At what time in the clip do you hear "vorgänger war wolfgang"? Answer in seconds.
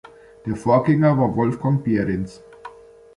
0.55-1.83